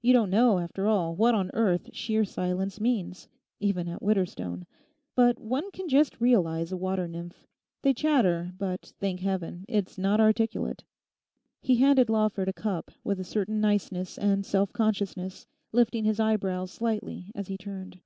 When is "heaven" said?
9.20-9.66